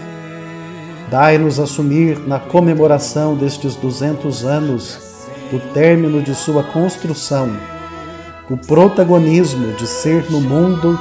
Dai-nos 1.09 1.59
assumir 1.59 2.19
na 2.27 2.39
comemoração 2.39 3.35
destes 3.35 3.75
200 3.75 4.43
anos 4.43 4.99
do 5.51 5.59
término 5.73 6.21
de 6.21 6.35
sua 6.35 6.63
construção 6.63 7.55
o 8.49 8.55
protagonismo 8.55 9.73
de 9.73 9.87
ser 9.87 10.29
no 10.29 10.39
mundo 10.39 10.99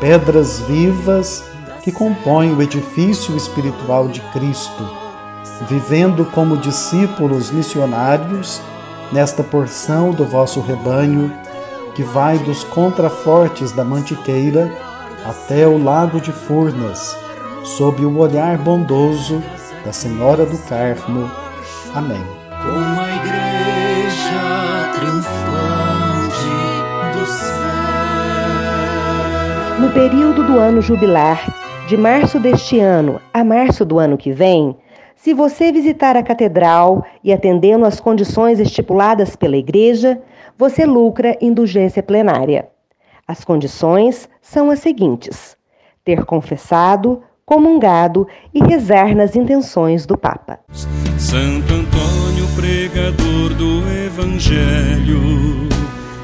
pedras 0.00 0.60
vivas 0.60 1.44
que 1.82 1.92
compõem 1.92 2.52
o 2.52 2.60
edifício 2.60 3.36
espiritual 3.36 4.08
de 4.08 4.20
Cristo, 4.32 4.88
vivendo 5.68 6.24
como 6.24 6.56
discípulos 6.56 7.52
missionários 7.52 8.60
nesta 9.12 9.42
porção 9.42 10.10
do 10.10 10.24
vosso 10.24 10.60
rebanho 10.60 11.30
que 11.94 12.02
vai 12.02 12.38
dos 12.38 12.64
contrafortes 12.64 13.70
da 13.72 13.84
Mantiqueira 13.84 14.72
até 15.24 15.66
o 15.66 15.82
lago 15.82 16.20
de 16.20 16.32
Furnas, 16.32 17.16
sob 17.62 18.04
o 18.04 18.18
olhar 18.18 18.58
bondoso 18.58 19.42
da 19.84 19.92
Senhora 19.92 20.46
do 20.46 20.58
Carmo. 20.66 21.30
Amém. 21.94 22.22
Com 22.48 22.78
a 23.00 23.16
igreja 23.16 24.42
triunfante 24.94 26.48
do 27.18 27.26
céu. 27.26 27.52
No 29.80 29.90
período 29.90 30.44
do 30.44 30.58
ano 30.58 30.80
jubilar, 30.80 31.46
de 31.86 31.96
março 31.96 32.40
deste 32.40 32.80
ano 32.80 33.20
a 33.34 33.44
março 33.44 33.84
do 33.84 33.98
ano 33.98 34.16
que 34.16 34.32
vem, 34.32 34.74
se 35.22 35.32
você 35.32 35.70
visitar 35.70 36.16
a 36.16 36.22
catedral 36.22 37.06
e 37.22 37.32
atendendo 37.32 37.84
às 37.84 38.00
condições 38.00 38.58
estipuladas 38.58 39.36
pela 39.36 39.56
igreja, 39.56 40.20
você 40.58 40.84
lucra 40.84 41.38
indulgência 41.40 42.02
plenária. 42.02 42.68
As 43.26 43.44
condições 43.44 44.28
são 44.40 44.68
as 44.68 44.80
seguintes: 44.80 45.56
ter 46.04 46.24
confessado, 46.24 47.22
comungado 47.46 48.26
e 48.52 48.64
rezar 48.64 49.14
nas 49.14 49.36
intenções 49.36 50.06
do 50.06 50.18
Papa. 50.18 50.58
Santo 51.16 51.72
Antônio, 51.72 52.48
pregador 52.56 53.54
do 53.54 53.88
Evangelho, 54.04 55.68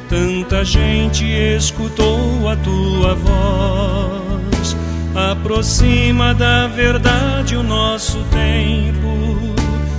tanta 0.09 0.65
gente 0.65 1.25
escutou 1.25 2.49
a 2.49 2.57
tua 2.57 3.15
voz. 3.15 4.88
Aproxima 5.19 6.33
da 6.33 6.69
verdade 6.69 7.57
o 7.57 7.63
nosso 7.63 8.19
tempo. 8.31 9.53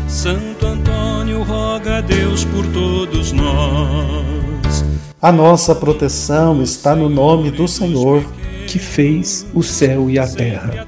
Santo 0.07 0.65
Antônio, 0.65 1.43
roga 1.43 1.97
a 1.97 2.01
Deus 2.01 2.45
por 2.45 2.65
todos 2.67 3.33
nós. 3.33 4.85
A 5.21 5.29
nossa 5.29 5.75
proteção 5.75 6.63
está 6.63 6.95
no 6.95 7.09
nome 7.09 7.51
do 7.51 7.67
Senhor. 7.67 8.23
que 8.65 8.79
fez 8.79 9.45
o 9.53 9.61
céu 9.61 10.09
e 10.09 10.17
a 10.17 10.27
terra. 10.27 10.87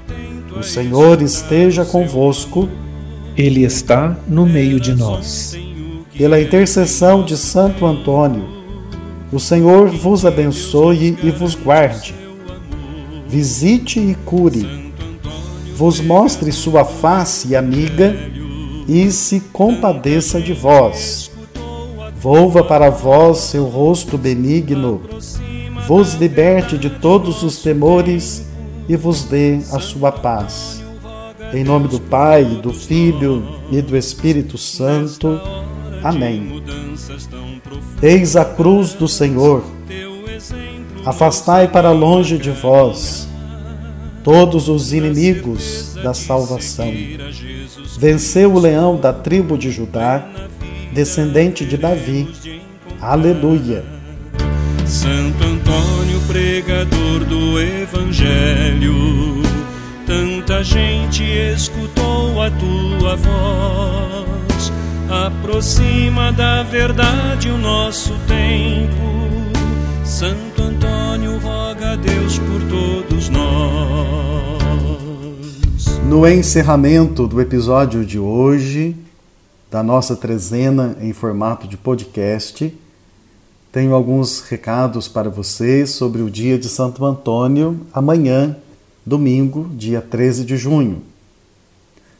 O 0.56 0.62
Senhor 0.62 1.20
esteja 1.20 1.84
convosco, 1.84 2.68
Ele 3.36 3.64
está 3.64 4.16
no 4.26 4.46
meio 4.46 4.80
de 4.80 4.94
nós. 4.94 5.58
pela 6.16 6.40
intercessão 6.40 7.22
de 7.22 7.36
Santo 7.36 7.84
Antônio. 7.84 8.48
O 9.32 9.38
Senhor 9.40 9.88
vos 9.88 10.24
abençoe 10.24 11.18
e 11.22 11.30
vos 11.30 11.54
guarde. 11.54 12.21
Visite 13.32 13.98
e 13.98 14.14
cure. 14.26 14.92
Vos 15.74 16.02
mostre 16.02 16.52
sua 16.52 16.84
face 16.84 17.56
amiga 17.56 18.14
e 18.86 19.10
se 19.10 19.40
compadeça 19.40 20.38
de 20.38 20.52
vós. 20.52 21.30
Volva 22.20 22.62
para 22.62 22.90
vós 22.90 23.38
seu 23.38 23.64
rosto 23.64 24.18
benigno, 24.18 25.00
vos 25.88 26.12
liberte 26.12 26.76
de 26.76 26.90
todos 26.90 27.42
os 27.42 27.62
temores 27.62 28.44
e 28.86 28.96
vos 28.96 29.24
dê 29.24 29.60
a 29.72 29.80
sua 29.80 30.12
paz. 30.12 30.82
Em 31.54 31.64
nome 31.64 31.88
do 31.88 31.98
Pai, 31.98 32.44
do 32.44 32.70
Filho 32.70 33.42
e 33.70 33.80
do 33.80 33.96
Espírito 33.96 34.58
Santo. 34.58 35.40
Amém. 36.04 36.62
Eis 38.02 38.36
a 38.36 38.44
cruz 38.44 38.92
do 38.92 39.08
Senhor. 39.08 39.64
Afastai 41.04 41.66
para 41.66 41.90
longe 41.90 42.38
de 42.38 42.50
vós 42.50 43.28
todos 44.22 44.68
os 44.68 44.92
inimigos 44.92 45.94
da 46.02 46.14
salvação. 46.14 46.92
Venceu 47.98 48.54
o 48.54 48.58
leão 48.60 48.96
da 48.96 49.12
tribo 49.12 49.58
de 49.58 49.70
Judá, 49.70 50.24
descendente 50.92 51.64
de 51.64 51.76
Davi. 51.76 52.28
Aleluia. 53.00 53.84
Santo 54.86 55.42
Antônio, 55.42 56.20
pregador 56.28 57.24
do 57.24 57.60
Evangelho, 57.60 59.42
tanta 60.06 60.62
gente 60.62 61.24
escutou 61.24 62.40
a 62.40 62.50
tua 62.50 63.16
voz. 63.16 64.72
Aproxima 65.10 66.30
da 66.32 66.62
verdade 66.62 67.48
o 67.48 67.58
nosso 67.58 68.12
tempo. 68.28 69.02
Santo 70.04 70.51
Deus 72.02 72.38
por 72.38 72.60
todos 72.68 73.28
nós. 73.28 73.42
No 76.08 76.26
encerramento 76.26 77.26
do 77.26 77.40
episódio 77.40 78.04
de 78.04 78.18
hoje, 78.18 78.96
da 79.70 79.82
nossa 79.82 80.14
trezena 80.16 80.96
em 81.00 81.12
formato 81.12 81.66
de 81.66 81.76
podcast, 81.76 82.76
tenho 83.70 83.94
alguns 83.94 84.40
recados 84.40 85.08
para 85.08 85.30
vocês 85.30 85.90
sobre 85.90 86.20
o 86.20 86.28
dia 86.28 86.58
de 86.58 86.68
Santo 86.68 87.04
Antônio, 87.06 87.80
amanhã, 87.94 88.56
domingo, 89.06 89.70
dia 89.74 90.02
13 90.02 90.44
de 90.44 90.56
junho. 90.56 91.02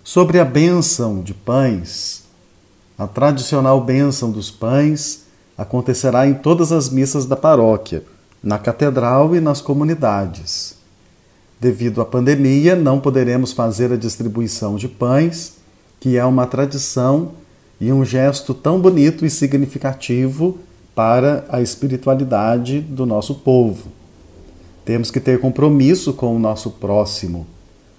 Sobre 0.02 0.38
a 0.38 0.44
bênção 0.44 1.20
de 1.20 1.34
pães, 1.34 2.22
a 2.96 3.06
tradicional 3.06 3.80
bênção 3.80 4.30
dos 4.30 4.50
pães 4.50 5.24
acontecerá 5.58 6.26
em 6.26 6.34
todas 6.34 6.72
as 6.72 6.88
missas 6.88 7.26
da 7.26 7.36
paróquia, 7.36 8.02
na 8.42 8.58
catedral 8.58 9.36
e 9.36 9.40
nas 9.40 9.60
comunidades. 9.60 10.76
Devido 11.60 12.00
à 12.00 12.04
pandemia, 12.04 12.74
não 12.74 12.98
poderemos 12.98 13.52
fazer 13.52 13.92
a 13.92 13.96
distribuição 13.96 14.74
de 14.74 14.88
pães, 14.88 15.58
que 16.00 16.16
é 16.16 16.24
uma 16.24 16.46
tradição 16.46 17.32
e 17.80 17.92
um 17.92 18.04
gesto 18.04 18.52
tão 18.52 18.80
bonito 18.80 19.24
e 19.24 19.30
significativo 19.30 20.58
para 20.94 21.44
a 21.48 21.60
espiritualidade 21.60 22.80
do 22.80 23.06
nosso 23.06 23.36
povo. 23.36 23.88
Temos 24.84 25.10
que 25.10 25.20
ter 25.20 25.40
compromisso 25.40 26.12
com 26.12 26.34
o 26.34 26.38
nosso 26.38 26.70
próximo, 26.70 27.46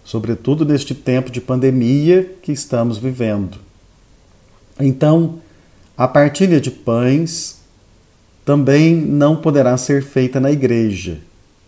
sobretudo 0.03 0.65
neste 0.65 0.93
tempo 0.93 1.31
de 1.31 1.39
pandemia 1.39 2.35
que 2.41 2.51
estamos 2.51 2.97
vivendo. 2.97 3.57
Então, 4.77 5.39
a 5.95 6.07
partilha 6.07 6.59
de 6.59 6.69
pães 6.69 7.62
também 8.45 8.95
não 8.95 9.35
poderá 9.35 9.77
ser 9.77 10.03
feita 10.03 10.39
na 10.39 10.51
igreja. 10.51 11.19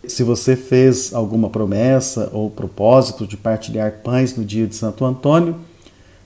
Se 0.06 0.22
você 0.22 0.54
fez 0.54 1.12
alguma 1.12 1.50
promessa 1.50 2.30
ou 2.32 2.50
propósito 2.50 3.26
de 3.26 3.36
partilhar 3.36 4.00
pães 4.04 4.36
no 4.36 4.44
dia 4.44 4.66
de 4.66 4.74
Santo 4.74 5.04
Antônio, 5.04 5.56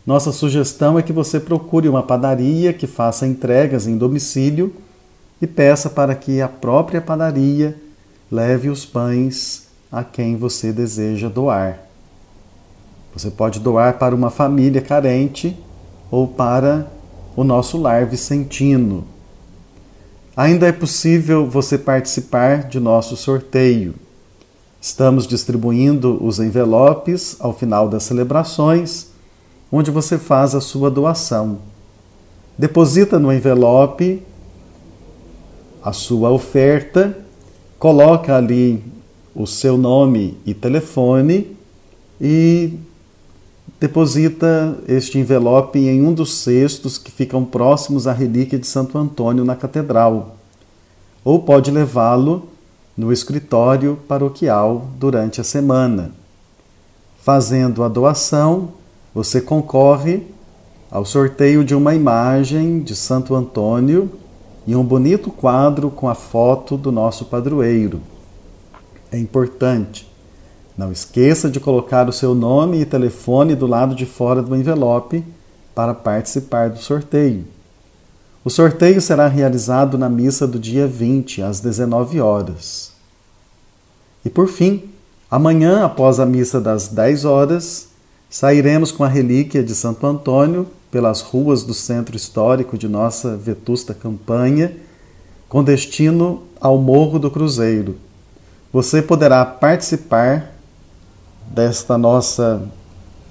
nossa 0.06 0.32
sugestão 0.32 0.98
é 0.98 1.02
que 1.02 1.12
você 1.12 1.38
procure 1.38 1.88
uma 1.88 2.02
padaria 2.02 2.72
que 2.72 2.86
faça 2.86 3.26
entregas 3.26 3.86
em 3.86 3.96
domicílio 3.96 4.74
e 5.40 5.46
peça 5.46 5.88
para 5.88 6.14
que 6.14 6.40
a 6.40 6.48
própria 6.48 7.00
padaria 7.00 7.76
leve 8.30 8.68
os 8.68 8.84
pães 8.84 9.68
a 9.90 10.04
quem 10.04 10.36
você 10.36 10.72
deseja 10.72 11.28
doar. 11.28 11.78
Você 13.14 13.30
pode 13.30 13.58
doar 13.60 13.98
para 13.98 14.14
uma 14.14 14.30
família 14.30 14.80
carente 14.80 15.56
ou 16.10 16.28
para 16.28 16.90
o 17.36 17.42
nosso 17.42 17.78
lar 17.78 18.06
vicentino. 18.06 19.04
Ainda 20.36 20.68
é 20.68 20.72
possível 20.72 21.46
você 21.46 21.76
participar 21.76 22.68
de 22.68 22.78
nosso 22.78 23.16
sorteio. 23.16 23.94
Estamos 24.80 25.26
distribuindo 25.26 26.24
os 26.24 26.38
envelopes 26.38 27.36
ao 27.40 27.52
final 27.52 27.88
das 27.88 28.04
celebrações, 28.04 29.08
onde 29.70 29.90
você 29.90 30.16
faz 30.16 30.54
a 30.54 30.60
sua 30.60 30.90
doação. 30.90 31.58
Deposita 32.56 33.18
no 33.18 33.32
envelope 33.32 34.22
a 35.82 35.92
sua 35.92 36.30
oferta, 36.30 37.16
coloca 37.78 38.36
ali 38.36 38.82
o 39.34 39.46
seu 39.46 39.76
nome 39.76 40.38
e 40.46 40.54
telefone 40.54 41.56
e 42.20 42.78
deposita 43.80 44.76
este 44.86 45.18
envelope 45.18 45.78
em 45.78 46.02
um 46.02 46.12
dos 46.12 46.34
cestos 46.34 46.98
que 46.98 47.10
ficam 47.10 47.46
próximos 47.46 48.06
à 48.06 48.12
relíquia 48.12 48.58
de 48.58 48.66
Santo 48.66 48.98
Antônio 48.98 49.42
na 49.42 49.56
catedral, 49.56 50.36
ou 51.24 51.40
pode 51.42 51.70
levá-lo 51.70 52.50
no 52.94 53.10
escritório 53.10 53.98
paroquial 54.06 54.88
durante 54.98 55.40
a 55.40 55.44
semana. 55.44 56.12
Fazendo 57.22 57.82
a 57.82 57.88
doação, 57.88 58.72
você 59.14 59.40
concorre 59.40 60.26
ao 60.90 61.06
sorteio 61.06 61.64
de 61.64 61.74
uma 61.74 61.94
imagem 61.94 62.80
de 62.80 62.94
Santo 62.94 63.34
Antônio 63.34 64.10
e 64.66 64.76
um 64.76 64.84
bonito 64.84 65.30
quadro 65.30 65.90
com 65.90 66.06
a 66.06 66.14
foto 66.14 66.76
do 66.76 66.92
nosso 66.92 67.24
padroeiro. 67.24 68.00
É 69.10 69.18
importante. 69.18 70.09
Não 70.80 70.90
esqueça 70.90 71.50
de 71.50 71.60
colocar 71.60 72.08
o 72.08 72.12
seu 72.12 72.34
nome 72.34 72.80
e 72.80 72.86
telefone 72.86 73.54
do 73.54 73.66
lado 73.66 73.94
de 73.94 74.06
fora 74.06 74.40
do 74.40 74.56
envelope 74.56 75.22
para 75.74 75.92
participar 75.92 76.70
do 76.70 76.78
sorteio. 76.78 77.44
O 78.42 78.48
sorteio 78.48 78.98
será 78.98 79.28
realizado 79.28 79.98
na 79.98 80.08
missa 80.08 80.46
do 80.46 80.58
dia 80.58 80.86
20, 80.86 81.42
às 81.42 81.60
19 81.60 82.18
horas. 82.22 82.92
E 84.24 84.30
por 84.30 84.48
fim, 84.48 84.84
amanhã, 85.30 85.84
após 85.84 86.18
a 86.18 86.24
missa 86.24 86.58
das 86.58 86.88
10 86.88 87.26
horas, 87.26 87.88
sairemos 88.30 88.90
com 88.90 89.04
a 89.04 89.08
relíquia 89.08 89.62
de 89.62 89.74
Santo 89.74 90.06
Antônio 90.06 90.66
pelas 90.90 91.20
ruas 91.20 91.62
do 91.62 91.74
centro 91.74 92.16
histórico 92.16 92.78
de 92.78 92.88
nossa 92.88 93.36
vetusta 93.36 93.92
campanha, 93.92 94.74
com 95.46 95.62
destino 95.62 96.44
ao 96.58 96.78
Morro 96.78 97.18
do 97.18 97.30
Cruzeiro. 97.30 97.96
Você 98.72 99.02
poderá 99.02 99.44
participar 99.44 100.54
desta 101.50 101.98
nossa 101.98 102.62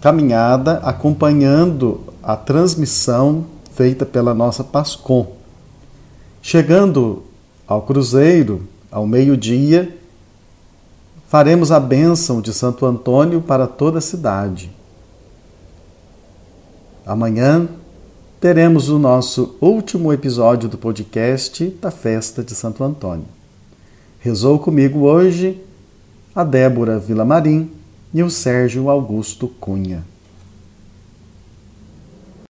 caminhada 0.02 0.80
acompanhando 0.84 2.02
a 2.22 2.36
transmissão 2.36 3.46
feita 3.74 4.06
pela 4.06 4.34
nossa 4.34 4.62
Pascom. 4.62 5.36
Chegando 6.42 7.24
ao 7.66 7.82
Cruzeiro, 7.82 8.68
ao 8.92 9.08
meio-dia, 9.08 9.98
faremos 11.28 11.72
a 11.72 11.80
bênção 11.80 12.42
de 12.42 12.54
Santo 12.54 12.86
Antônio 12.86 13.42
para 13.42 13.68
toda 13.68 14.00
a 14.00 14.02
cidade. 14.02 14.70
Amanhã 17.06 17.68
teremos 18.40 18.90
o 18.90 19.00
nosso 19.00 19.56
último 19.62 20.12
episódio 20.12 20.68
do 20.68 20.78
podcast 20.78 21.66
da 21.82 21.90
Festa 21.90 22.44
de 22.44 22.54
Santo 22.54 22.84
Antônio. 22.84 23.26
Rezou 24.20 24.60
comigo 24.60 25.00
hoje 25.00 25.62
a 26.36 26.44
Débora 26.44 27.00
Vilamarim 27.00 27.79
e 28.14 28.24
o 28.24 28.30
Sérgio 28.30 28.90
Augusto 28.90 29.48
Cunha. 29.48 30.04